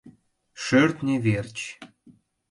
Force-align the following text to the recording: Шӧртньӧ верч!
Шӧртньӧ 0.63 1.15
верч! 1.25 1.57